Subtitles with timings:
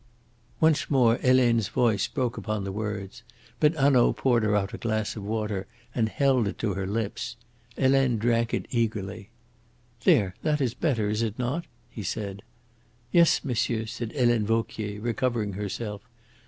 [0.59, 3.21] Once more Helene's voice broke upon the words.
[3.59, 7.37] But Hanaud poured her out a glass of water and held it to her lips.
[7.77, 9.29] Helene drank it eagerly.
[10.03, 12.41] "There, that is better, is it not?" he said.
[13.11, 16.01] "Yes, monsieur," said Helene Vauquier, recovering herself.